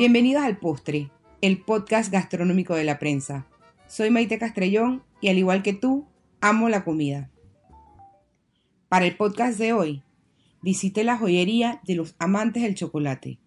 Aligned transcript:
Bienvenidos 0.00 0.42
al 0.42 0.56
Postre, 0.56 1.10
el 1.42 1.60
podcast 1.62 2.10
gastronómico 2.10 2.74
de 2.74 2.84
la 2.84 2.98
prensa. 2.98 3.46
Soy 3.86 4.08
Maite 4.08 4.38
Castrellón 4.38 5.02
y 5.20 5.28
al 5.28 5.36
igual 5.36 5.62
que 5.62 5.74
tú, 5.74 6.06
amo 6.40 6.70
la 6.70 6.84
comida. 6.84 7.28
Para 8.88 9.04
el 9.04 9.14
podcast 9.18 9.58
de 9.58 9.74
hoy, 9.74 10.02
visité 10.62 11.04
la 11.04 11.18
joyería 11.18 11.82
de 11.84 11.96
los 11.96 12.14
amantes 12.18 12.62
del 12.62 12.76
chocolate, 12.76 13.40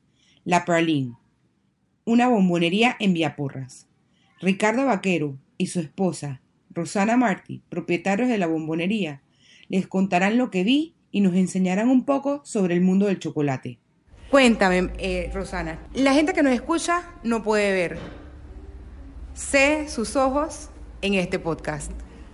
La 0.46 0.64
Praline, 0.64 1.16
una 2.06 2.28
bombonería 2.28 2.96
en 3.00 3.14
Villaporras. 3.14 3.88
Ricardo 4.42 4.86
Vaquero 4.86 5.38
y 5.58 5.68
su 5.68 5.80
esposa, 5.80 6.42
Rosana 6.70 7.16
Martí, 7.18 7.62
propietarios 7.70 8.28
de 8.28 8.38
la 8.38 8.48
bombonería, 8.48 9.22
les 9.70 9.88
contarán 9.88 10.38
lo 10.38 10.52
que 10.52 10.64
vi 10.64 10.96
y 11.12 11.22
nos 11.22 11.36
enseñarán 11.36 11.90
un 11.90 12.04
poco 12.04 12.42
sobre 12.44 12.74
el 12.74 12.82
mundo 12.82 13.06
del 13.06 13.20
chocolate. 13.20 13.80
Cuéntame, 14.30 14.90
eh, 14.98 15.30
Rosana. 15.34 15.80
La 15.94 16.14
gente 16.14 16.34
que 16.34 16.44
nos 16.44 16.54
escucha 16.54 17.04
no 17.24 17.44
puede 17.44 17.72
ver. 17.72 17.98
Sé 19.34 19.88
sus 19.88 20.16
ojos 20.16 20.70
en 21.02 21.14
este 21.14 21.40
podcast. 21.40 21.92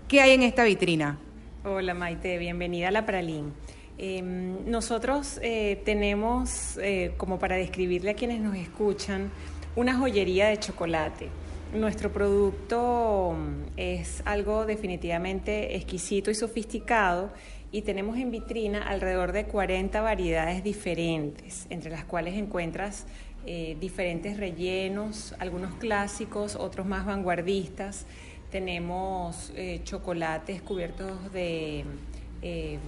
¿Qué 0.07 0.21
hay 0.21 0.31
en 0.31 0.43
esta 0.43 0.63
vitrina? 0.63 1.19
Hola 1.63 1.93
Maite, 1.93 2.37
bienvenida 2.37 2.87
a 2.87 2.91
la 2.91 3.05
Pralín. 3.05 3.53
Em, 3.97 4.65
nosotros 4.65 5.39
eh, 5.43 5.81
tenemos, 5.83 6.77
eh, 6.81 7.13
como 7.17 7.37
para 7.37 7.57
describirle 7.57 8.11
a 8.11 8.13
quienes 8.13 8.39
nos 8.39 8.55
escuchan, 8.55 9.29
una 9.75 9.95
joyería 9.95 10.47
de 10.47 10.57
chocolate. 10.57 11.29
Nuestro 11.73 12.11
producto 12.11 13.35
mm, 13.37 13.73
es 13.77 14.23
algo 14.25 14.65
definitivamente 14.65 15.75
exquisito 15.75 16.31
y 16.31 16.35
sofisticado 16.35 17.31
y 17.71 17.83
tenemos 17.83 18.17
en 18.17 18.31
vitrina 18.31 18.81
alrededor 18.81 19.31
de 19.31 19.45
40 19.45 20.01
variedades 20.01 20.63
diferentes, 20.63 21.67
entre 21.69 21.91
las 21.91 22.03
cuales 22.03 22.35
encuentras 22.35 23.05
eh, 23.45 23.77
diferentes 23.79 24.37
rellenos, 24.37 25.35
algunos 25.37 25.75
clásicos, 25.75 26.55
otros 26.55 26.87
más 26.87 27.05
vanguardistas. 27.05 28.07
Tenemos 28.51 29.51
eh, 29.55 29.81
chocolates 29.83 30.61
cubiertos 30.61 31.31
de... 31.31 31.85
Eh, 32.41 32.79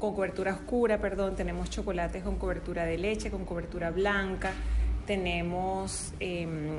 con 0.00 0.14
cobertura 0.14 0.52
oscura, 0.52 0.98
perdón, 0.98 1.36
tenemos 1.36 1.70
chocolates 1.70 2.24
con 2.24 2.36
cobertura 2.36 2.84
de 2.84 2.98
leche, 2.98 3.30
con 3.30 3.44
cobertura 3.44 3.92
blanca, 3.92 4.52
tenemos 5.10 6.14
em, 6.20 6.78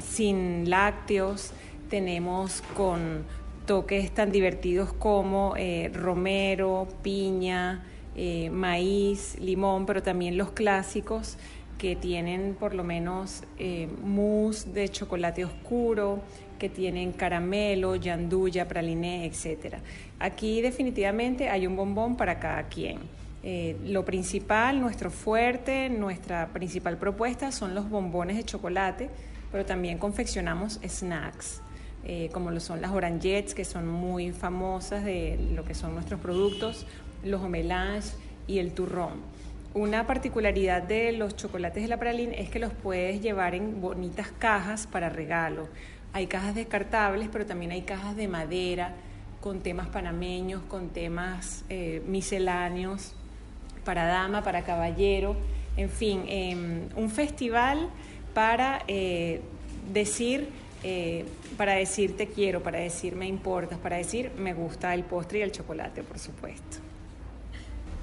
sin 0.00 0.68
lácteos, 0.68 1.52
tenemos 1.88 2.64
con 2.76 3.22
toques 3.64 4.10
tan 4.10 4.32
divertidos 4.32 4.92
como 4.92 5.54
eh, 5.56 5.88
romero, 5.94 6.88
piña, 7.04 7.84
eh, 8.16 8.50
maíz, 8.50 9.38
limón, 9.38 9.86
pero 9.86 10.02
también 10.02 10.36
los 10.36 10.50
clásicos 10.50 11.36
que 11.78 11.94
tienen 11.94 12.56
por 12.58 12.74
lo 12.74 12.82
menos 12.82 13.44
eh, 13.56 13.86
mousse 14.02 14.72
de 14.72 14.88
chocolate 14.88 15.44
oscuro, 15.44 16.18
que 16.58 16.68
tienen 16.68 17.12
caramelo, 17.12 17.94
yanduya, 17.94 18.66
praliné, 18.66 19.26
etc. 19.26 19.76
Aquí 20.18 20.60
definitivamente 20.60 21.48
hay 21.48 21.68
un 21.68 21.76
bombón 21.76 22.16
para 22.16 22.40
cada 22.40 22.64
quien. 22.64 22.98
Lo 23.42 24.04
principal, 24.04 24.80
nuestro 24.80 25.10
fuerte, 25.10 25.88
nuestra 25.88 26.48
principal 26.48 26.98
propuesta 26.98 27.52
son 27.52 27.74
los 27.74 27.88
bombones 27.88 28.36
de 28.36 28.44
chocolate, 28.44 29.08
pero 29.50 29.64
también 29.64 29.98
confeccionamos 29.98 30.78
snacks. 30.86 31.62
Eh, 32.04 32.30
como 32.32 32.50
lo 32.50 32.60
son 32.60 32.80
las 32.80 32.92
orangettes, 32.92 33.54
que 33.54 33.64
son 33.64 33.86
muy 33.86 34.32
famosas 34.32 35.04
de 35.04 35.38
lo 35.54 35.64
que 35.64 35.74
son 35.74 35.92
nuestros 35.94 36.18
productos, 36.18 36.86
los 37.22 37.42
homelange 37.42 38.14
y 38.46 38.58
el 38.58 38.72
turrón. 38.72 39.20
Una 39.74 40.06
particularidad 40.06 40.82
de 40.82 41.12
los 41.12 41.36
chocolates 41.36 41.82
de 41.82 41.88
la 41.88 41.98
praline 41.98 42.34
es 42.40 42.48
que 42.48 42.58
los 42.58 42.72
puedes 42.72 43.20
llevar 43.20 43.54
en 43.54 43.80
bonitas 43.82 44.32
cajas 44.38 44.86
para 44.86 45.10
regalo. 45.10 45.68
Hay 46.12 46.26
cajas 46.26 46.54
descartables, 46.54 47.28
pero 47.30 47.44
también 47.46 47.70
hay 47.70 47.82
cajas 47.82 48.16
de 48.16 48.28
madera 48.28 48.94
con 49.40 49.60
temas 49.60 49.88
panameños, 49.88 50.62
con 50.62 50.88
temas 50.88 51.64
eh, 51.68 52.02
misceláneos 52.06 53.14
para 53.90 54.06
dama, 54.06 54.40
para 54.44 54.62
caballero, 54.62 55.34
en 55.76 55.90
fin, 55.90 56.22
em, 56.28 56.88
un 56.94 57.10
festival 57.10 57.88
para 58.32 58.84
eh, 58.86 59.40
decir 59.92 60.48
eh, 60.84 61.26
para 61.56 61.72
decir 61.72 62.16
te 62.16 62.28
quiero, 62.28 62.62
para 62.62 62.78
decir 62.78 63.16
me 63.16 63.26
importas, 63.26 63.80
para 63.80 63.96
decir 63.96 64.30
me 64.38 64.54
gusta 64.54 64.94
el 64.94 65.02
postre 65.02 65.40
y 65.40 65.42
el 65.42 65.50
chocolate, 65.50 66.04
por 66.04 66.20
supuesto. 66.20 66.76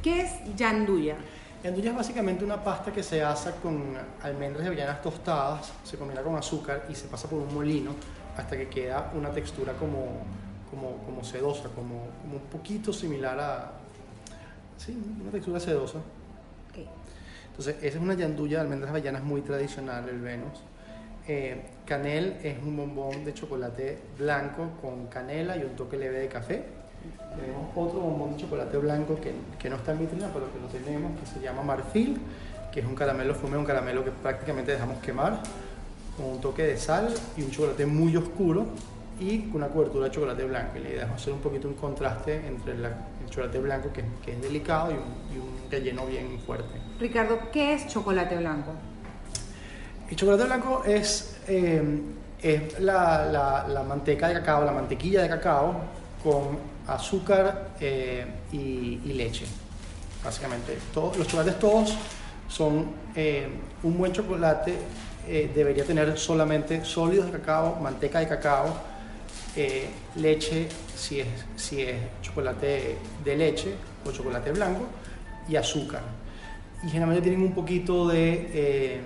¿Qué 0.04 0.24
es 0.24 0.32
yanduya? 0.58 1.16
Yanduya 1.64 1.92
es 1.92 1.96
básicamente 1.96 2.44
una 2.44 2.62
pasta 2.62 2.92
que 2.92 3.02
se 3.02 3.24
asa 3.24 3.56
con 3.56 3.94
almendras 4.22 4.66
y 4.66 4.68
avellanas 4.68 5.02
tostadas, 5.02 5.72
se 5.86 5.98
combina 5.98 6.22
con 6.22 6.36
azúcar 6.36 6.86
y 6.90 6.96
se 6.96 7.08
pasa 7.08 7.30
por 7.30 7.40
un 7.40 7.54
molino 7.54 7.92
hasta 8.36 8.58
que 8.58 8.68
queda 8.68 9.10
una 9.16 9.32
textura 9.32 9.72
como, 9.72 10.20
como, 10.70 10.98
como 11.06 11.24
sedosa, 11.24 11.70
como, 11.70 12.08
como, 12.22 12.36
un 12.36 12.50
poquito 12.52 12.92
similar 12.92 13.40
a... 13.40 13.87
Sí, 14.78 14.98
una 15.22 15.32
textura 15.32 15.60
sedosa. 15.60 16.00
Entonces, 17.58 17.84
esa 17.84 17.98
es 17.98 18.04
una 18.04 18.14
yanduya 18.14 18.58
de 18.58 18.62
almendras 18.62 18.92
avellanas 18.92 19.24
muy 19.24 19.42
tradicional, 19.42 20.08
el 20.08 20.20
Venus. 20.20 20.62
Eh, 21.28 21.66
canel 21.86 22.38
es 22.44 22.62
un 22.62 22.78
bombón 22.78 23.26
de 23.26 23.34
chocolate 23.34 23.98
blanco 24.18 24.70
con 24.80 25.08
canela 25.08 25.58
y 25.58 25.64
un 25.64 25.76
toque 25.76 25.98
leve 25.98 26.20
de 26.20 26.28
café. 26.28 26.64
Tenemos 27.36 27.72
otro 27.76 28.00
bombón 28.00 28.34
de 28.34 28.38
chocolate 28.44 28.78
blanco 28.78 29.20
que, 29.20 29.34
que 29.58 29.70
no 29.72 29.78
está 29.78 29.94
en 29.94 30.00
vitrina, 30.00 30.30
pero 30.32 30.52
que 30.54 30.60
lo 30.60 30.68
tenemos, 30.68 31.20
que 31.20 31.26
se 31.26 31.40
llama 31.40 31.64
marfil, 31.64 32.20
que 32.72 32.82
es 32.82 32.86
un 32.86 32.94
caramelo 32.94 33.34
fumé, 33.34 33.58
un 33.58 33.66
caramelo 33.66 34.04
que 34.04 34.12
prácticamente 34.12 34.72
dejamos 34.72 35.00
quemar, 35.00 35.42
con 36.16 36.28
un 36.28 36.42
toque 36.42 36.62
de 36.62 36.78
sal 36.78 37.12
y 37.36 37.42
un 37.42 37.50
chocolate 37.50 37.88
muy 37.88 38.16
oscuro 38.16 38.68
y 39.20 39.50
una 39.54 39.68
cobertura 39.68 40.06
de 40.06 40.12
chocolate 40.12 40.44
blanco. 40.44 40.78
Y 40.78 40.84
la 40.84 40.90
idea 40.90 41.06
es 41.06 41.12
hacer 41.12 41.34
un 41.34 41.40
poquito 41.40 41.68
un 41.68 41.76
contraste 41.76 42.36
entre 42.46 42.74
el 42.74 42.86
chocolate 43.30 43.60
blanco, 43.60 43.92
que, 43.92 44.04
que 44.24 44.34
es 44.34 44.42
delicado, 44.42 44.92
y 44.92 44.96
un, 44.96 45.36
y 45.36 45.40
un 45.40 45.72
relleno 45.72 46.06
bien 46.06 46.40
fuerte. 46.46 46.80
Ricardo, 47.00 47.40
¿qué 47.52 47.74
es 47.74 47.88
chocolate 47.88 48.38
blanco? 48.38 48.74
El 50.10 50.16
chocolate 50.16 50.46
blanco 50.46 50.84
es, 50.86 51.38
eh, 51.48 52.02
es 52.42 52.80
la, 52.80 53.66
la, 53.68 53.84
manteca 53.84 54.30
de 54.30 54.36
cacao, 54.36 54.64
la 54.64 54.72
mantequilla 54.72 55.22
de 55.22 55.30
cacao 55.30 55.76
con 56.24 56.58
azúcar 56.88 57.72
eh, 57.80 58.26
y, 58.54 59.14
leche, 59.14 59.46
básicamente. 60.24 60.78
Todos, 60.94 61.18
los 61.18 61.28
chocolates 61.28 61.60
todos 61.60 61.98
son 62.48 62.86
eh, 63.16 63.50
un 63.84 63.98
buen 63.98 64.14
chocolate, 64.14 64.76
debería 65.28 65.84
tener 65.84 66.18
solamente 66.18 66.86
sólidos 66.86 67.26
de 67.26 67.34
cacao, 67.34 67.76
manteca 67.82 68.20
de 68.20 68.30
cacao, 68.30 68.74
leche 70.16 70.68
si 70.96 71.20
es, 71.20 71.28
si 71.56 71.82
es 71.82 71.96
chocolate 72.22 72.98
de 73.24 73.36
leche 73.36 73.74
o 74.06 74.12
chocolate 74.12 74.52
blanco 74.52 74.86
y 75.50 75.56
azúcar. 75.56 76.02
Y 76.84 76.90
generalmente 76.90 77.24
tienen 77.30 77.42
un 77.42 77.54
poquito 77.54 78.08
de 78.08 79.02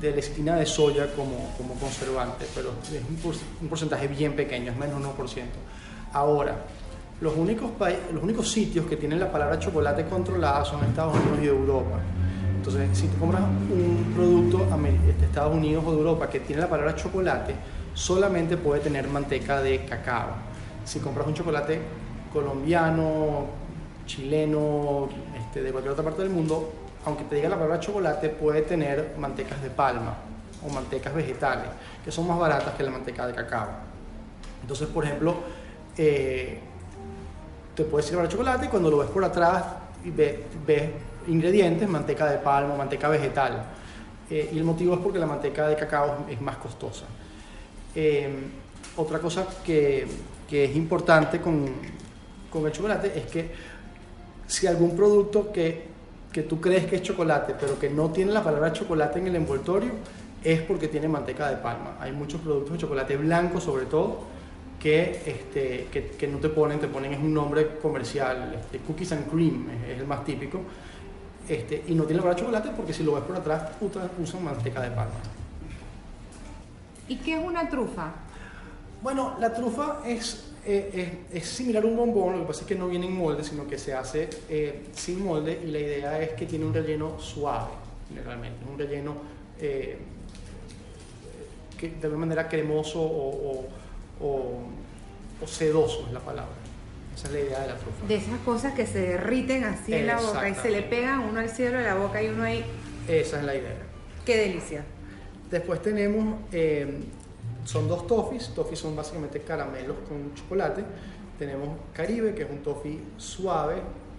de 0.00 0.10
la 0.10 0.18
espina 0.18 0.56
de 0.56 0.66
soya 0.66 1.06
como, 1.14 1.52
como 1.56 1.74
conservante, 1.74 2.46
pero 2.54 2.70
es 2.92 3.38
un, 3.62 3.68
porcentaje 3.68 4.08
bien 4.08 4.34
pequeño, 4.34 4.72
es 4.72 4.76
menos 4.76 5.00
de 5.00 5.08
1%. 5.08 5.42
Ahora, 6.12 6.56
los 7.20 7.34
únicos, 7.36 7.70
los 8.12 8.22
únicos 8.22 8.50
sitios 8.50 8.86
que 8.86 8.96
tienen 8.96 9.20
la 9.20 9.30
palabra 9.30 9.58
chocolate 9.58 10.04
controlada 10.04 10.64
son 10.64 10.84
Estados 10.84 11.14
Unidos 11.14 11.38
y 11.42 11.46
Europa. 11.46 12.00
Entonces, 12.56 12.98
si 12.98 13.06
tú 13.06 13.18
compras 13.18 13.42
un 13.42 14.12
producto 14.14 14.58
de 14.58 15.24
Estados 15.24 15.54
Unidos 15.54 15.84
o 15.86 15.92
de 15.92 15.98
Europa 15.98 16.28
que 16.28 16.40
tiene 16.40 16.60
la 16.60 16.68
palabra 16.68 16.94
chocolate, 16.94 17.54
solamente 17.96 18.58
puede 18.58 18.82
tener 18.82 19.08
manteca 19.08 19.62
de 19.62 19.84
cacao. 19.86 20.28
Si 20.84 21.00
compras 21.00 21.26
un 21.26 21.34
chocolate 21.34 21.80
colombiano, 22.32 23.46
chileno, 24.04 25.08
este, 25.36 25.62
de 25.62 25.72
cualquier 25.72 25.92
otra 25.92 26.04
parte 26.04 26.22
del 26.22 26.30
mundo, 26.30 26.72
aunque 27.06 27.24
te 27.24 27.36
diga 27.36 27.48
la 27.48 27.56
palabra 27.56 27.80
chocolate, 27.80 28.28
puede 28.28 28.62
tener 28.62 29.14
mantecas 29.18 29.62
de 29.62 29.70
palma 29.70 30.14
o 30.64 30.68
mantecas 30.68 31.14
vegetales, 31.14 31.70
que 32.04 32.12
son 32.12 32.28
más 32.28 32.38
baratas 32.38 32.74
que 32.74 32.82
la 32.82 32.90
manteca 32.90 33.26
de 33.26 33.34
cacao. 33.34 33.68
Entonces, 34.60 34.88
por 34.88 35.04
ejemplo, 35.04 35.34
eh, 35.96 36.60
te 37.74 37.84
puedes 37.84 38.10
decir 38.10 38.28
chocolate 38.28 38.66
y 38.66 38.68
cuando 38.68 38.90
lo 38.90 38.98
ves 38.98 39.08
por 39.08 39.24
atrás 39.24 39.64
y 40.04 40.10
ves, 40.10 40.90
ingredientes, 41.28 41.88
manteca 41.88 42.30
de 42.30 42.38
palma, 42.38 42.76
manteca 42.76 43.08
vegetal. 43.08 43.64
Eh, 44.28 44.50
y 44.52 44.58
el 44.58 44.64
motivo 44.64 44.94
es 44.94 45.00
porque 45.00 45.18
la 45.18 45.26
manteca 45.26 45.66
de 45.66 45.76
cacao 45.76 46.26
es 46.28 46.40
más 46.42 46.58
costosa. 46.58 47.06
Eh, 47.96 48.28
otra 48.96 49.18
cosa 49.18 49.46
que, 49.64 50.06
es 50.50 50.76
importante 50.76 51.40
con, 51.40 51.66
el 51.66 52.72
chocolate 52.72 53.12
es 53.18 53.26
que 53.26 53.50
si 54.46 54.66
algún 54.66 54.96
producto 54.96 55.50
que 55.52 55.88
tú 56.48 56.60
crees 56.60 56.86
que 56.86 56.96
es 56.96 57.02
chocolate, 57.02 57.54
pero 57.58 57.78
que 57.78 57.90
no 57.90 58.10
tiene 58.10 58.32
la 58.32 58.44
palabra 58.44 58.72
chocolate 58.72 59.18
en 59.18 59.26
el 59.26 59.36
envoltorio, 59.36 59.90
es 60.44 60.60
porque 60.60 60.88
tiene 60.88 61.08
manteca 61.08 61.50
de 61.50 61.56
palma. 61.56 61.96
Hay 61.98 62.12
muchos 62.12 62.40
productos 62.40 62.74
de 62.74 62.78
chocolate 62.78 63.16
blanco, 63.16 63.60
sobre 63.60 63.86
todo, 63.86 64.20
que, 64.78 65.22
este, 65.26 65.88
que, 65.90 66.28
no 66.28 66.38
te 66.38 66.48
ponen, 66.48 66.78
te 66.78 66.86
ponen 66.86 67.14
es 67.14 67.18
un 67.18 67.34
nombre 67.34 67.78
comercial, 67.78 68.54
este, 68.60 68.78
cookies 68.78 69.12
and 69.12 69.28
cream 69.28 69.68
es, 69.70 69.98
el 69.98 70.06
más 70.06 70.24
típico, 70.24 70.60
este, 71.48 71.82
y 71.88 71.94
no 71.94 72.04
tiene 72.04 72.22
para 72.22 72.36
chocolate 72.36 72.70
porque 72.76 72.92
si 72.92 73.02
lo 73.02 73.14
ves 73.14 73.24
por 73.24 73.36
atrás 73.36 73.72
usan 73.80 74.44
manteca 74.44 74.80
de 74.82 74.90
palma. 74.90 75.14
¿Y 77.08 77.16
qué 77.16 77.34
es 77.34 77.44
una 77.44 77.68
trufa? 77.68 78.12
Bueno, 79.02 79.36
la 79.38 79.52
trufa 79.52 80.00
es, 80.04 80.52
eh, 80.64 81.22
es, 81.32 81.42
es, 81.42 81.48
similar 81.48 81.84
a 81.84 81.86
un 81.86 81.96
bombón, 81.96 82.32
lo 82.32 82.40
que 82.40 82.46
pasa 82.46 82.62
es 82.62 82.66
que 82.66 82.74
no 82.74 82.88
viene 82.88 83.06
en 83.06 83.16
molde, 83.16 83.44
sino 83.44 83.66
que 83.66 83.78
se 83.78 83.94
hace 83.94 84.28
eh, 84.48 84.86
sin 84.92 85.24
molde 85.24 85.60
y 85.64 85.70
la 85.70 85.78
idea 85.78 86.20
es 86.20 86.30
que 86.30 86.46
tiene 86.46 86.64
un 86.64 86.74
relleno 86.74 87.18
suave, 87.20 87.70
generalmente, 88.08 88.58
un 88.68 88.78
relleno 88.78 89.14
eh, 89.60 89.98
que 91.78 91.90
de 91.90 92.06
alguna 92.06 92.26
manera 92.26 92.48
cremoso 92.48 93.00
o, 93.00 93.66
o, 94.20 94.64
o, 95.40 95.46
sedoso 95.46 96.06
es 96.06 96.12
la 96.12 96.20
palabra. 96.20 96.54
Esa 97.14 97.28
es 97.28 97.32
la 97.32 97.40
idea 97.40 97.60
de 97.60 97.68
la 97.68 97.76
trufa. 97.76 98.06
De 98.06 98.14
esas 98.16 98.40
cosas 98.40 98.74
que 98.74 98.86
se 98.86 99.00
derriten 99.00 99.64
así 99.64 99.92
en 99.94 100.06
la 100.06 100.18
boca 100.18 100.48
y 100.48 100.54
se 100.54 100.70
le 100.70 100.82
pegan 100.82 101.20
uno 101.20 101.40
al 101.40 101.50
cielo 101.50 101.78
de 101.78 101.84
la 101.84 101.94
boca 101.94 102.22
y 102.22 102.28
uno 102.28 102.44
ahí. 102.44 102.64
Esa 103.08 103.38
es 103.38 103.44
la 103.44 103.54
idea. 103.54 103.76
Qué 104.24 104.36
delicia. 104.36 104.84
Después 105.50 105.80
tenemos, 105.80 106.40
eh, 106.52 107.00
son 107.64 107.88
dos 107.88 108.06
toffees. 108.06 108.48
Toffees 108.54 108.78
son 108.78 108.96
básicamente 108.96 109.40
caramelos 109.40 109.96
con 110.08 110.34
chocolate. 110.34 110.84
Tenemos 111.38 111.76
Caribe, 111.92 112.34
que 112.34 112.42
es 112.42 112.50
un 112.50 112.62
toffee 112.62 113.00
suave 113.16 113.76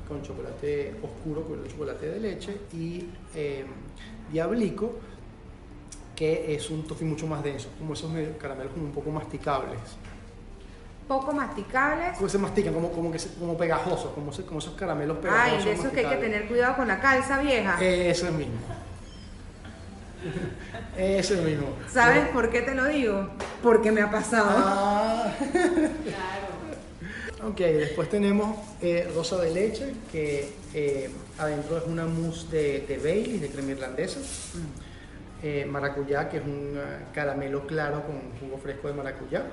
con 0.07 0.21
chocolate 0.21 0.95
oscuro, 1.03 1.43
con 1.47 1.67
chocolate 1.67 2.07
de 2.07 2.19
leche. 2.19 2.57
Y 2.73 3.05
eh, 3.35 3.65
Diablico, 4.31 4.95
que 6.15 6.55
es 6.55 6.69
un 6.69 6.87
toffee 6.87 7.07
mucho 7.07 7.27
más 7.27 7.43
denso, 7.43 7.69
como 7.77 7.93
esos 7.93 8.11
caramelos 8.39 8.73
como 8.73 8.85
un 8.85 8.91
poco 8.91 9.11
masticables. 9.11 9.79
¿Poco 11.07 11.31
masticables? 11.31 12.17
Como 12.17 12.27
se 12.27 12.37
mastican, 12.37 12.73
como, 12.73 12.91
como, 12.91 13.11
que 13.11 13.19
como 13.39 13.57
pegajosos, 13.57 14.11
como, 14.11 14.31
como 14.31 14.59
esos 14.59 14.73
caramelos 14.73 15.17
pegajosos. 15.17 15.59
Ay, 15.59 15.63
de 15.63 15.71
esos 15.71 15.91
que 15.93 15.99
hay 16.01 16.15
que 16.15 16.21
tener 16.21 16.47
cuidado 16.47 16.75
con 16.75 16.87
la 16.87 16.99
calza 16.99 17.39
vieja. 17.39 17.81
Eso 17.81 18.31
mismo. 18.31 18.55
Eso 20.97 21.35
mismo. 21.43 21.67
¿Sabes 21.91 22.25
no. 22.25 22.31
por 22.31 22.49
qué 22.49 22.61
te 22.61 22.73
lo 22.73 22.85
digo? 22.85 23.29
Porque 23.61 23.91
me 23.91 24.01
ha 24.01 24.09
pasado. 24.09 24.49
Ah. 24.49 25.33
claro. 25.51 26.47
Ok, 27.43 27.59
después 27.59 28.09
tenemos 28.09 28.57
eh, 28.81 29.09
rosa 29.13 29.39
de 29.39 29.53
leche, 29.53 29.93
que 30.11 30.49
eh, 30.73 31.09
adentro 31.37 31.77
es 31.77 31.83
una 31.85 32.05
mousse 32.07 32.49
de, 32.49 32.85
de 32.87 32.97
Baileys, 32.97 33.39
de 33.39 33.49
crema 33.49 33.71
irlandesa. 33.71 34.19
Mm. 34.19 35.43
Eh, 35.43 35.65
maracuyá, 35.69 36.27
que 36.29 36.37
es 36.37 36.43
un 36.43 36.79
caramelo 37.13 37.67
claro 37.67 38.03
con 38.07 38.15
jugo 38.39 38.57
fresco 38.57 38.87
de 38.87 38.95
maracuyá. 38.95 39.43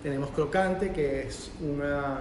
Tenemos 0.00 0.30
crocante, 0.30 0.92
que 0.92 1.26
es 1.26 1.50
una, 1.60 2.20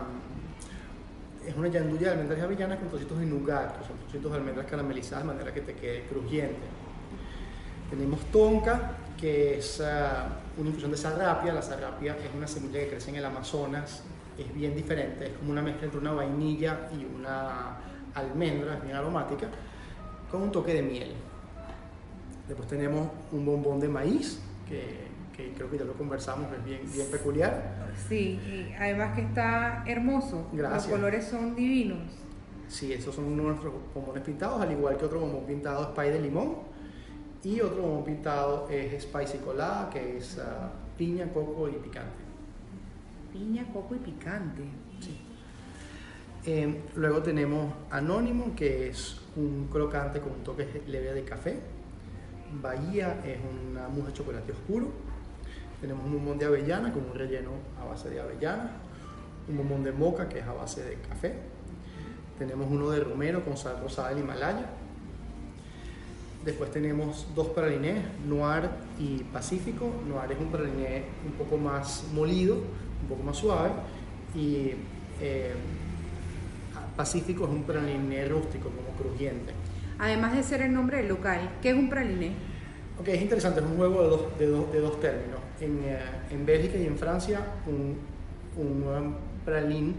es 1.47 1.56
una 1.56 1.68
yandulla 1.68 2.07
de 2.07 2.12
almendras 2.13 2.41
avellanas 2.41 2.80
con 2.80 2.89
trocitos 2.89 3.19
de 3.19 3.27
nougat, 3.27 3.77
que 3.77 3.88
son 3.88 3.97
trocitos 4.00 4.31
de 4.31 4.38
almendras 4.39 4.65
caramelizadas 4.65 5.23
de 5.25 5.27
manera 5.27 5.53
que 5.53 5.62
te 5.62 5.73
quede 5.73 6.01
crujiente. 6.06 6.65
Tenemos 7.89 8.19
tonka, 8.31 8.98
que 9.18 9.57
es 9.57 9.80
uh, 9.80 10.60
una 10.60 10.69
infusión 10.69 10.92
de 10.92 10.98
sarrapia. 10.98 11.54
La 11.54 11.62
sarrapia 11.62 12.18
es 12.18 12.36
una 12.36 12.48
semilla 12.48 12.80
que 12.80 12.89
crece 12.89 13.10
en 13.10 13.18
el 13.18 13.25
Amazonas, 13.25 14.04
es 14.38 14.54
bien 14.54 14.75
diferente, 14.75 15.28
es 15.28 15.34
como 15.34 15.51
una 15.51 15.62
mezcla 15.62 15.86
entre 15.86 16.00
una 16.00 16.13
vainilla 16.13 16.89
y 16.95 17.06
una 17.06 17.78
almendra, 18.13 18.75
es 18.75 18.84
bien 18.84 18.95
aromática, 18.95 19.48
con 20.31 20.44
un 20.44 20.51
toque 20.51 20.74
de 20.74 20.81
miel. 20.81 21.13
Después 22.48 22.68
tenemos 22.68 23.10
un 23.31 23.45
bombón 23.45 23.80
de 23.80 23.90
maíz, 23.90 24.40
que, 24.68 25.07
que, 25.36 25.54
creo 25.54 25.69
que 25.69 25.78
ya 25.78 25.86
lo 25.86 25.94
conversamos, 25.94 26.48
es 26.54 26.63
bien, 26.63 26.81
bien 26.94 27.07
peculiar. 27.10 27.88
Sí, 28.07 28.40
y 28.45 28.74
además 28.78 29.16
que 29.16 29.22
está 29.22 29.83
hermoso. 29.88 30.48
Gracias. 30.54 30.90
Los 30.90 30.98
colores 30.98 31.25
son 31.25 31.56
divinos. 31.56 32.00
Sí, 32.68 32.92
esos 32.94 33.16
son 33.16 33.36
nuestros 33.36 33.74
bombones 33.94 34.24
pintados, 34.24 34.62
al 34.62 34.72
igual 34.72 34.98
que 34.98 35.06
otro 35.06 35.19
bombón 35.19 35.45
pintado 35.45 35.83
es 35.83 35.88
pay 35.90 36.12
de 36.12 36.22
limón. 36.22 36.67
Y 37.44 37.62
otro 37.62 37.84
bombón 37.84 38.04
pintado 38.04 38.68
es 38.69 39.04
spicy 39.04 39.38
colada, 39.38 39.89
que 39.89 40.18
es 40.18 40.38
uh, 40.38 40.98
piña, 40.98 41.31
coco 41.31 41.69
y 41.69 41.74
picante. 41.74 42.24
Piña, 43.31 43.66
coco 43.72 43.95
y 43.95 44.00
picante. 44.00 44.63
Sí. 45.00 45.18
Eh, 46.45 46.81
luego 46.95 47.22
tenemos 47.22 47.74
anónimo, 47.92 48.56
que 48.56 48.89
es 48.89 49.22
un 49.36 49.68
crocante 49.72 50.19
con 50.19 50.31
un 50.31 50.44
toque 50.44 50.81
leve 50.88 51.13
de 51.13 51.24
café. 51.24 51.60
Bahía 52.62 53.22
es 53.25 53.38
una 53.40 53.88
mousse 53.88 54.07
de 54.07 54.13
chocolate 54.13 54.51
oscuro. 54.51 54.88
Tenemos 55.81 56.06
un 56.06 56.13
bombón 56.13 56.40
de 56.40 56.45
avellana 56.45 56.92
con 56.92 57.04
un 57.04 57.13
relleno 57.13 57.51
a 57.80 57.86
base 57.86 58.10
de 58.10 58.19
avellana. 58.19 58.72
Un 59.48 59.57
bombón 59.57 59.83
de 59.83 59.92
moca 59.92 60.28
que 60.28 60.40
es 60.40 60.45
a 60.45 60.54
base 60.54 60.83
de 60.83 60.95
café. 61.01 61.36
Tenemos 62.40 62.68
uno 62.69 62.90
de 62.92 63.01
romero 63.01 63.44
con 63.44 63.57
sal 63.57 63.80
rosada 63.81 64.10
del 64.10 64.19
Himalaya. 64.19 64.66
Después 66.47 66.71
tenemos 66.71 67.27
dos 67.35 67.47
pralinés, 67.47 68.05
Noir 68.25 68.69
y 68.97 69.21
Pacífico. 69.33 69.91
Noir 70.07 70.31
es 70.31 70.39
un 70.39 70.49
praliné 70.49 71.03
un 71.25 71.33
poco 71.33 71.57
más 71.57 72.05
molido, 72.13 72.55
un 72.55 73.09
poco 73.09 73.21
más 73.21 73.35
suave. 73.35 73.71
Y 74.33 74.71
eh, 75.19 75.51
Pacífico 76.95 77.44
es 77.44 77.49
un 77.49 77.63
praliné 77.63 78.29
rústico, 78.29 78.69
como 78.69 78.97
crujiente. 78.97 79.51
Además 79.99 80.38
de 80.38 80.44
ser 80.44 80.61
el 80.61 80.71
nombre 80.71 80.99
del 80.99 81.09
local, 81.09 81.57
¿qué 81.61 81.71
es 81.71 81.75
un 81.75 81.89
praliné? 81.89 82.31
Ok, 82.97 83.09
es 83.09 83.21
interesante, 83.21 83.59
es 83.59 83.65
un 83.65 83.75
juego 83.75 84.03
de 84.03 84.07
dos, 84.07 84.39
de 84.39 84.47
dos, 84.47 84.71
de 84.71 84.79
dos 84.79 85.01
términos. 85.01 85.41
En, 85.59 85.81
eh, 85.83 85.99
en, 86.31 86.45
Bélgica 86.45 86.77
y 86.77 86.85
en 86.85 86.97
Francia, 86.97 87.41
un, 87.65 87.97
un 88.55 89.15
pralín 89.44 89.95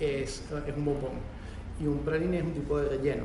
es, 0.00 0.42
es, 0.66 0.76
un 0.76 0.84
bombón 0.84 1.12
y 1.80 1.86
un 1.86 1.98
praliné 2.00 2.38
es 2.38 2.44
un 2.44 2.54
tipo 2.54 2.76
de 2.76 2.88
relleno. 2.88 3.22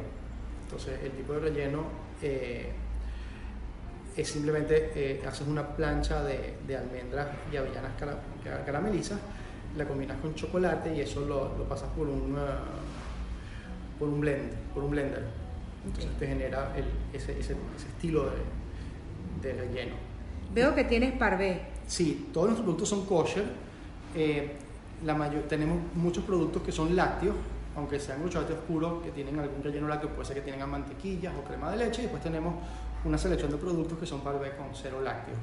Entonces, 0.65 0.99
el 1.03 1.11
tipo 1.13 1.33
de 1.33 1.39
relleno 1.39 2.04
eh, 2.21 2.71
es 4.15 4.27
simplemente 4.27 4.91
eh, 4.95 5.23
haces 5.27 5.47
una 5.47 5.75
plancha 5.75 6.23
de, 6.23 6.55
de 6.65 6.77
almendras 6.77 7.27
y 7.51 7.57
avellanas 7.57 7.91
cara, 7.99 8.17
caramelizas, 8.65 9.19
la 9.77 9.85
combinas 9.85 10.17
con 10.21 10.33
chocolate 10.35 10.95
y 10.95 11.01
eso 11.01 11.21
lo, 11.21 11.57
lo 11.57 11.63
pasas 11.65 11.89
por 11.89 12.07
un, 12.07 12.33
uh, 12.33 13.99
por 13.99 14.07
un 14.07 14.21
blend, 14.21 14.53
por 14.73 14.83
un 14.83 14.91
blender. 14.91 15.23
Entonces 15.85 16.11
te 16.17 16.27
genera 16.27 16.73
el, 16.75 16.85
ese, 17.13 17.33
ese, 17.33 17.55
ese, 17.75 17.87
estilo 17.87 18.31
de, 19.41 19.47
de, 19.47 19.61
relleno. 19.61 19.95
Veo 20.53 20.73
que 20.73 20.85
tienes 20.85 21.13
parvé. 21.17 21.61
Sí, 21.85 22.29
todos 22.33 22.47
nuestros 22.47 22.65
productos 22.65 22.89
son 22.89 23.05
kosher. 23.05 23.45
Eh, 24.15 24.53
la 25.03 25.13
mayor, 25.13 25.43
tenemos 25.43 25.77
muchos 25.93 26.23
productos 26.23 26.63
que 26.63 26.71
son 26.71 26.95
lácteos, 26.95 27.35
aunque 27.75 27.99
sean 27.99 28.23
chocolate 28.29 28.53
oscuro, 28.53 29.01
que 29.01 29.11
tienen 29.11 29.39
algún 29.39 29.63
relleno 29.63 29.87
lácteo, 29.87 30.09
puede 30.09 30.25
ser 30.25 30.41
que 30.41 30.51
tengan 30.51 30.69
mantequillas 30.69 31.33
o 31.35 31.43
crema 31.43 31.71
de 31.71 31.77
leche. 31.77 32.01
Y 32.01 32.03
después 32.03 32.23
tenemos 32.23 32.55
una 33.03 33.17
selección 33.17 33.51
de 33.51 33.57
productos 33.57 33.97
que 33.97 34.05
son 34.05 34.21
parvé 34.21 34.55
con 34.55 34.67
cero 34.73 35.01
lácteos. 35.01 35.37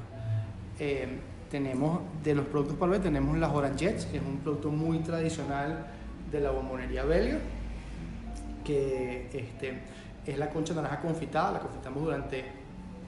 Eh, 0.79 1.19
tenemos, 1.49 1.99
de 2.23 2.33
los 2.33 2.45
productos 2.47 2.77
parvé, 2.77 2.99
tenemos 2.99 3.37
las 3.37 3.51
Orangettes, 3.51 4.05
que 4.07 4.17
es 4.17 4.23
un 4.23 4.39
producto 4.39 4.71
muy 4.71 4.99
tradicional 4.99 5.85
de 6.31 6.39
la 6.41 6.49
bombonería 6.49 7.03
belga, 7.03 7.37
que 8.63 9.29
este, 9.31 9.81
es 10.25 10.37
la 10.37 10.49
concha 10.49 10.73
naranja 10.73 10.99
confitada, 10.99 11.51
la 11.51 11.59
confitamos 11.59 12.03
durante 12.03 12.43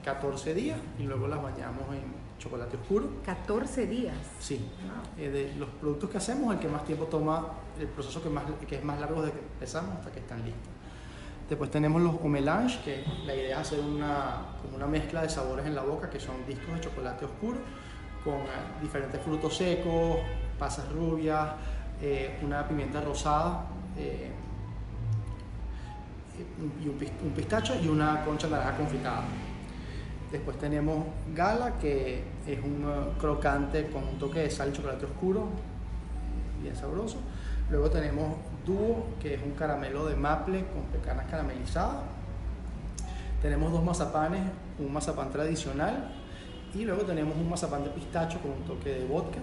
14 0.04 0.54
días 0.54 0.78
y 1.00 1.04
luego 1.04 1.28
las 1.28 1.42
bañamos 1.42 1.84
en 1.92 2.25
chocolate 2.40 2.78
oscuro. 2.78 3.10
14 3.26 3.88
días. 3.88 4.16
Sí. 4.40 4.58
Wow. 4.58 5.24
Eh, 5.26 5.30
de 5.30 5.56
los 5.56 5.70
productos 5.70 6.10
que 6.10 6.18
hacemos, 6.18 6.54
el 6.54 6.60
que 6.60 6.68
más 6.68 6.86
tiempo 6.86 7.06
toma, 7.06 7.48
el 7.80 7.88
proceso 7.88 8.22
que, 8.22 8.30
más, 8.30 8.44
que 8.68 8.76
es 8.76 8.84
más 8.84 9.00
largo 9.00 9.22
desde 9.22 9.40
que 9.40 9.46
empezamos 9.46 9.98
hasta 9.98 10.12
que 10.12 10.20
están 10.20 10.44
listos. 10.44 10.76
Después 11.50 11.70
tenemos 11.70 12.02
los 12.02 12.16
omelange, 12.24 12.80
que 12.84 13.04
la 13.26 13.36
idea 13.36 13.62
es 13.62 13.68
hacer 13.68 13.80
una, 13.80 14.58
como 14.62 14.78
una 14.78 14.88
mezcla 14.88 15.22
de 15.22 15.30
sabores 15.30 15.66
en 15.68 15.76
la 15.76 15.84
boca, 15.84 16.10
que 16.10 16.20
son 16.20 16.36
discos 16.48 16.74
de 16.74 16.82
chocolate 16.82 17.26
oscuro, 17.26 17.58
con 18.24 18.34
eh, 18.34 18.82
diferentes 18.82 19.22
frutos 19.22 19.56
secos, 19.56 20.18
pasas 20.58 20.92
rubias, 20.92 21.52
eh, 22.02 22.40
una 22.42 22.68
pimienta 22.68 23.00
rosada, 23.00 23.66
eh, 23.96 24.32
y 26.84 26.88
un, 26.90 27.32
pistacho 27.34 27.76
y 27.82 27.88
una 27.88 28.26
concha 28.26 28.48
de 28.48 28.54
naranja 28.54 28.78
confitada. 28.78 29.24
Después 30.32 30.58
tenemos 30.58 31.06
gala, 31.36 31.78
que 31.80 32.24
es 32.48 32.60
un 32.64 32.86
crocante 33.20 33.88
con 33.88 34.04
un 34.04 34.18
toque 34.18 34.40
de 34.40 34.50
sal 34.50 34.70
y 34.70 34.74
chocolate 34.74 35.06
oscuro, 35.06 35.48
bien 36.62 36.76
sabroso. 36.76 37.18
Luego 37.70 37.90
tenemos 37.90 38.38
dúo, 38.66 39.06
que 39.22 39.36
es 39.36 39.42
un 39.42 39.52
caramelo 39.52 40.06
de 40.06 40.16
maple 40.16 40.66
con 40.68 40.84
pecanas 40.84 41.26
caramelizadas. 41.30 42.04
Tenemos 43.42 43.72
dos 43.72 43.84
mazapanes, 43.84 44.42
un 44.80 44.92
mazapán 44.92 45.30
tradicional 45.32 46.12
y 46.74 46.84
luego 46.84 47.04
tenemos 47.04 47.36
un 47.38 47.50
mazapán 47.50 47.84
de 47.84 47.90
pistacho 47.92 48.40
con 48.40 48.52
un 48.52 48.64
toque 48.64 48.90
de 48.90 49.06
vodka. 49.06 49.40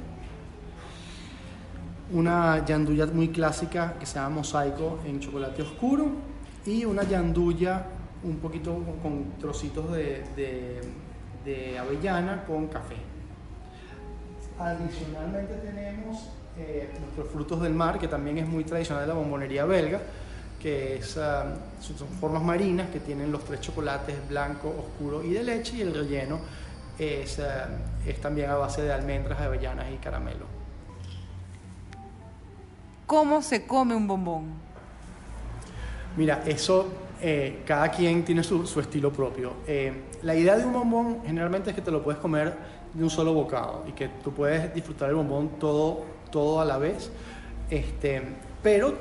Una 2.13 2.65
yanduyat 2.65 3.13
muy 3.13 3.29
clásica 3.29 3.95
que 3.99 4.05
se 4.05 4.17
llama 4.17 4.37
mosaico 4.37 4.99
en 5.07 5.21
chocolate 5.21 5.63
oscuro 5.63 6.09
y 6.67 6.85
una 6.85 7.05
yanduya 7.05 7.87
un 8.25 8.37
poquito 8.39 8.79
con, 9.03 9.33
trocitos 9.41 9.93
de, 9.93 10.25
de, 11.45 11.79
avellana 11.79 12.45
con 12.45 12.69
café. 12.69 12.97
Adicionalmente 14.59 15.55
tenemos 15.55 16.29
eh, 16.59 16.89
nuestros 17.01 17.29
frutos 17.29 17.63
del 17.63 17.75
mar, 17.75 17.99
que 17.99 18.09
también 18.09 18.39
es 18.39 18.47
muy 18.47 18.65
tradicional 18.65 19.03
de 19.05 19.09
la 19.09 19.15
bombonería 19.15 19.65
belga, 19.65 20.01
que 20.61 20.97
es, 20.97 21.17
ah, 21.17 21.57
son 21.81 22.09
formas 22.21 22.43
marinas 22.43 22.89
que 22.91 23.01
tienen 23.01 23.33
los 23.33 23.45
tres 23.45 23.61
chocolates 23.61 24.17
blanco, 24.29 24.69
oscuro 24.69 25.25
y 25.25 25.33
de 25.33 25.43
leche, 25.43 25.79
y 25.79 25.81
el 25.81 25.93
relleno 25.93 26.39
es, 26.99 27.41
ah, 27.41 27.69
es 28.07 28.21
también 28.21 28.51
a 28.51 28.57
base 28.57 28.83
de 28.83 28.93
almendras, 28.93 29.41
avellanas 29.41 29.87
y 29.93 29.97
caramelo. 29.97 30.47
¿Cómo 33.07 33.43
se 33.43 33.67
come 33.67 33.95
un 33.97 34.07
bombón? 34.07 34.45
Mira, 36.17 36.43
eso 36.47 36.87
eh, 37.23 37.63
cada 37.65 37.91
quien 37.91 38.25
tiene 38.25 38.43
su, 38.43 38.65
estilo 38.81 39.13
propio. 39.13 39.55
Eh, 39.67 39.93
la 40.23 40.35
idea 40.35 40.57
de 40.57 40.67
un 40.67 40.73
bombón 40.73 41.19
generalmente 41.25 41.71
es 41.71 41.77
que 41.77 41.83
te 41.83 41.91
lo 41.91 42.03
puedes 42.03 42.21
comer 42.21 42.55
de 42.93 43.03
un 43.03 43.11
solo 43.11 43.33
bocado 43.33 43.85
y 43.89 43.93
que 43.93 44.09
tú 44.23 44.33
puedes 44.33 44.75
disfrutar 44.75 45.09
el 45.09 45.15
bombón 45.15 45.51
todo, 45.59 46.05
todo 46.31 46.61
a 46.61 46.65
la 46.65 46.79
vez. 46.79 47.11
Este, 47.71 48.23
pero 48.63 48.99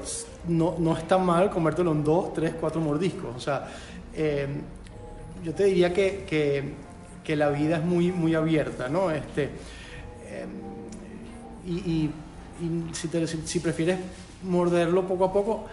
no, 0.48 0.76
no 0.80 0.96
está 0.96 1.18
mal 1.18 1.50
comértelo 1.50 1.92
en 1.92 2.04
dos, 2.04 2.34
tres, 2.34 2.54
cuatro 2.60 2.80
mordiscos. 2.80 3.36
O 3.36 3.40
sea, 3.40 3.68
eh, 4.14 4.48
yo 5.44 5.54
te 5.54 5.66
diría 5.66 5.92
que, 5.92 6.26
que, 6.30 6.74
que, 7.24 7.36
la 7.36 7.50
vida 7.50 7.78
es 7.78 7.84
muy, 7.84 8.12
muy 8.12 8.36
abierta, 8.36 8.88
¿no? 8.88 9.12
Este, 9.12 9.50
y 11.66 12.10
y 12.62 12.94
si, 12.94 13.10
si, 13.46 13.60
prefieres 13.60 13.98
morderlo 14.44 15.08
poco 15.08 15.26
a 15.26 15.34
poco, 15.34 15.66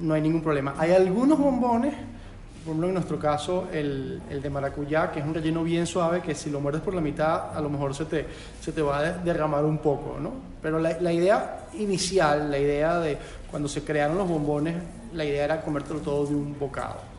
no 0.00 0.14
hay 0.14 0.20
ningún 0.20 0.42
problema. 0.42 0.74
Hay 0.78 0.92
algunos 0.92 1.38
bombones, 1.38 1.94
por 1.94 2.70
ejemplo 2.70 2.88
en 2.88 2.94
nuestro 2.94 3.18
caso 3.18 3.68
el, 3.72 4.22
el, 4.30 4.42
de 4.42 4.50
maracuyá, 4.50 5.10
que 5.10 5.20
es 5.20 5.26
un 5.26 5.34
relleno 5.34 5.62
bien 5.64 5.86
suave, 5.86 6.20
que 6.20 6.34
si 6.34 6.50
lo 6.50 6.60
muerdes 6.60 6.82
por 6.82 6.94
la 6.94 7.00
mitad 7.00 7.56
a 7.56 7.60
lo 7.60 7.68
mejor 7.68 7.94
se 7.94 8.04
te, 8.04 8.26
se 8.60 8.72
te 8.72 8.82
va 8.82 8.98
a 8.98 9.12
derramar 9.12 9.64
un 9.64 9.78
poco, 9.78 10.18
¿no? 10.20 10.32
Pero 10.60 10.78
la, 10.78 11.00
la 11.00 11.12
idea 11.12 11.66
inicial, 11.74 12.50
la 12.50 12.58
idea 12.58 12.98
de 12.98 13.18
cuando 13.50 13.68
se 13.68 13.82
crearon 13.82 14.18
los 14.18 14.28
bombones, 14.28 14.76
la 15.12 15.24
idea 15.24 15.44
era 15.44 15.60
comértelo 15.62 16.00
todo 16.00 16.26
de 16.26 16.34
un 16.34 16.58
bocado. 16.58 17.12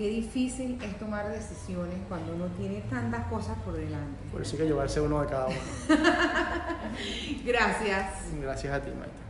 qué 0.00 0.08
difícil 0.08 0.78
es 0.82 0.98
tomar 0.98 1.30
decisiones 1.30 1.98
cuando 2.08 2.34
uno 2.34 2.46
tiene 2.56 2.80
tantas 2.88 3.26
cosas 3.26 3.54
por 3.58 3.74
delante. 3.74 4.30
Por 4.32 4.40
eso 4.40 4.52
hay 4.52 4.62
que 4.62 4.64
llevarse 4.64 4.98
uno 4.98 5.20
de 5.20 5.26
cada 5.28 5.48
uno. 5.48 5.58
Gracias. 7.44 8.06
Gracias 8.40 8.72
a 8.72 8.80
ti, 8.80 8.90
Maite. 8.98 9.29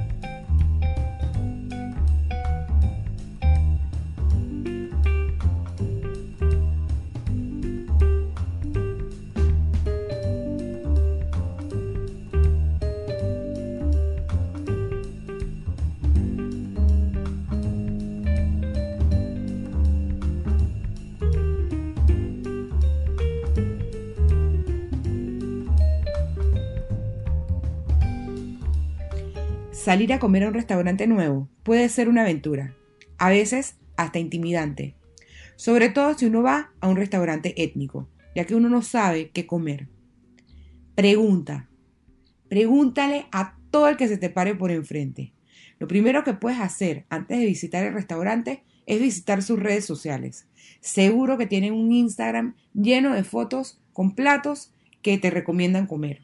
Salir 29.83 30.13
a 30.13 30.19
comer 30.19 30.43
a 30.43 30.49
un 30.49 30.53
restaurante 30.53 31.07
nuevo 31.07 31.49
puede 31.63 31.89
ser 31.89 32.07
una 32.07 32.21
aventura, 32.21 32.75
a 33.17 33.31
veces 33.31 33.77
hasta 33.97 34.19
intimidante, 34.19 34.93
sobre 35.55 35.89
todo 35.89 36.15
si 36.15 36.27
uno 36.27 36.43
va 36.43 36.71
a 36.81 36.87
un 36.87 36.97
restaurante 36.97 37.63
étnico, 37.63 38.07
ya 38.35 38.45
que 38.45 38.53
uno 38.53 38.69
no 38.69 38.83
sabe 38.83 39.31
qué 39.31 39.47
comer. 39.47 39.87
Pregunta, 40.93 41.67
pregúntale 42.47 43.25
a 43.31 43.57
todo 43.71 43.87
el 43.87 43.97
que 43.97 44.07
se 44.07 44.19
te 44.19 44.29
pare 44.29 44.53
por 44.53 44.69
enfrente. 44.69 45.33
Lo 45.79 45.87
primero 45.87 46.23
que 46.23 46.35
puedes 46.35 46.59
hacer 46.59 47.07
antes 47.09 47.39
de 47.39 47.47
visitar 47.47 47.83
el 47.83 47.95
restaurante 47.95 48.61
es 48.85 49.01
visitar 49.01 49.41
sus 49.41 49.57
redes 49.57 49.83
sociales. 49.83 50.45
Seguro 50.79 51.39
que 51.39 51.47
tienen 51.47 51.73
un 51.73 51.91
Instagram 51.91 52.53
lleno 52.75 53.15
de 53.15 53.23
fotos 53.23 53.81
con 53.93 54.13
platos 54.13 54.71
que 55.01 55.17
te 55.17 55.31
recomiendan 55.31 55.87
comer. 55.87 56.21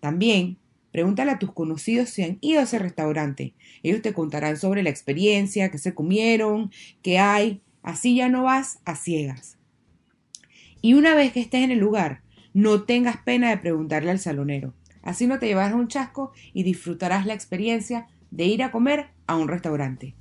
También 0.00 0.56
Pregúntale 0.92 1.30
a 1.30 1.38
tus 1.38 1.52
conocidos 1.52 2.08
si 2.10 2.22
han 2.22 2.38
ido 2.40 2.60
a 2.60 2.64
ese 2.64 2.78
restaurante. 2.78 3.54
Ellos 3.82 4.02
te 4.02 4.12
contarán 4.12 4.56
sobre 4.56 4.82
la 4.82 4.90
experiencia, 4.90 5.70
qué 5.70 5.78
se 5.78 5.94
comieron, 5.94 6.70
qué 7.02 7.18
hay. 7.18 7.62
Así 7.82 8.16
ya 8.16 8.28
no 8.28 8.44
vas 8.44 8.80
a 8.84 8.96
ciegas. 8.96 9.58
Y 10.80 10.94
una 10.94 11.14
vez 11.14 11.32
que 11.32 11.40
estés 11.40 11.64
en 11.64 11.70
el 11.70 11.78
lugar, 11.78 12.22
no 12.54 12.84
tengas 12.84 13.18
pena 13.18 13.50
de 13.50 13.58
preguntarle 13.58 14.10
al 14.10 14.18
salonero. 14.18 14.74
Así 15.02 15.26
no 15.26 15.38
te 15.38 15.46
llevarás 15.46 15.74
un 15.74 15.88
chasco 15.88 16.32
y 16.52 16.62
disfrutarás 16.62 17.26
la 17.26 17.34
experiencia 17.34 18.06
de 18.30 18.44
ir 18.46 18.62
a 18.62 18.70
comer 18.70 19.08
a 19.26 19.36
un 19.36 19.48
restaurante. 19.48 20.14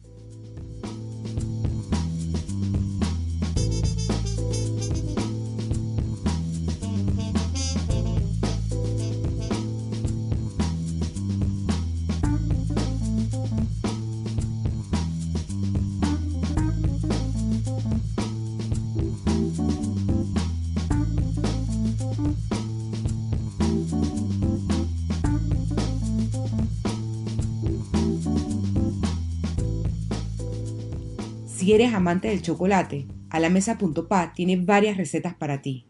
Si 31.57 31.73
eres 31.73 31.95
amante 31.95 32.27
del 32.27 32.43
chocolate, 32.43 33.07
a 33.31 33.39
la 33.39 33.49
mesa.pa 33.49 34.31
tiene 34.35 34.57
varias 34.57 34.95
recetas 34.95 35.33
para 35.33 35.63
ti. 35.63 35.87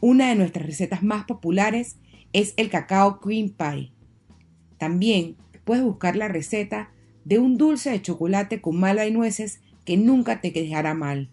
Una 0.00 0.28
de 0.28 0.34
nuestras 0.34 0.66
recetas 0.66 1.02
más 1.02 1.24
populares 1.24 1.96
es 2.34 2.52
el 2.58 2.68
cacao 2.68 3.18
cream 3.18 3.48
pie. 3.56 3.90
También 4.76 5.36
puedes 5.64 5.82
buscar 5.82 6.14
la 6.14 6.28
receta 6.28 6.90
de 7.24 7.38
un 7.38 7.56
dulce 7.56 7.88
de 7.88 8.02
chocolate 8.02 8.60
con 8.60 8.78
malva 8.78 9.06
y 9.06 9.12
nueces 9.12 9.62
que 9.86 9.96
nunca 9.96 10.42
te 10.42 10.50
dejará 10.50 10.92
mal. 10.92 11.30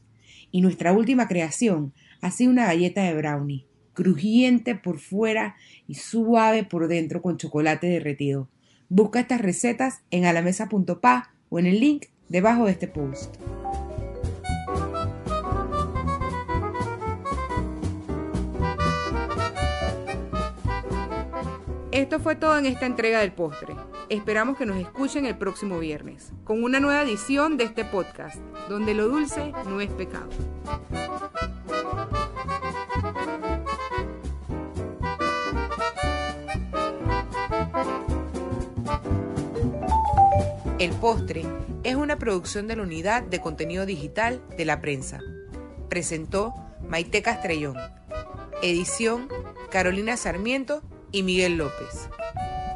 Y 0.51 0.61
nuestra 0.61 0.93
última 0.93 1.27
creación 1.27 1.91
ha 2.21 2.31
sido 2.31 2.51
una 2.51 2.67
galleta 2.67 3.03
de 3.03 3.13
brownie, 3.13 3.65
crujiente 3.93 4.75
por 4.75 4.99
fuera 4.99 5.57
y 5.85 5.95
suave 5.95 6.63
por 6.63 6.87
dentro 6.87 7.21
con 7.21 7.35
chocolate 7.35 7.87
derretido. 7.87 8.47
Busca 8.87 9.19
estas 9.19 9.41
recetas 9.41 10.01
en 10.11 10.23
alamesa.pa 10.23 11.33
o 11.49 11.59
en 11.59 11.65
el 11.65 11.81
link 11.81 12.05
debajo 12.29 12.65
de 12.65 12.71
este 12.71 12.87
post. 12.87 13.35
Esto 21.91 22.19
fue 22.19 22.35
todo 22.35 22.57
en 22.57 22.65
esta 22.65 22.85
entrega 22.85 23.19
del 23.19 23.33
postre. 23.33 23.75
Esperamos 24.07 24.57
que 24.57 24.65
nos 24.65 24.77
escuchen 24.77 25.25
el 25.25 25.37
próximo 25.37 25.79
viernes, 25.79 26.31
con 26.43 26.63
una 26.63 26.79
nueva 26.79 27.01
edición 27.01 27.57
de 27.57 27.65
este 27.65 27.83
podcast, 27.83 28.37
donde 28.69 28.93
lo 28.93 29.07
dulce 29.09 29.51
no 29.67 29.81
es 29.81 29.89
pecado. 29.91 30.29
El 40.79 40.91
postre 40.91 41.45
es 41.83 41.95
una 41.95 42.17
producción 42.17 42.67
de 42.67 42.77
la 42.77 42.83
unidad 42.83 43.21
de 43.23 43.41
contenido 43.41 43.85
digital 43.85 44.41
de 44.55 44.63
la 44.63 44.79
prensa. 44.79 45.19
Presentó 45.89 46.53
Maite 46.87 47.21
Castrellón. 47.21 47.75
Edición 48.61 49.27
Carolina 49.69 50.15
Sarmiento 50.15 50.81
y 51.11 51.23
Miguel 51.23 51.57
López. 51.57 52.07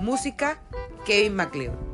Música 0.01 0.59
Kevin 1.05 1.35
MacLeod. 1.35 1.92